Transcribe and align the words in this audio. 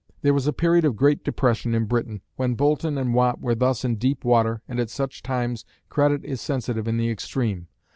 There 0.23 0.33
was 0.33 0.47
a 0.47 0.51
period 0.51 0.83
of 0.83 0.95
great 0.95 1.23
depression 1.23 1.75
in 1.75 1.85
Britain 1.85 2.21
when 2.35 2.55
Boulton 2.55 2.97
and 2.97 3.13
Watt 3.13 3.39
were 3.39 3.53
thus 3.53 3.85
in 3.85 3.97
deep 3.97 4.25
water, 4.25 4.63
and 4.67 4.79
at 4.79 4.89
such 4.89 5.21
times 5.21 5.63
credit 5.89 6.25
is 6.25 6.41
sensitive 6.41 6.87
in 6.87 6.97
the 6.97 7.11
extreme. 7.11 7.67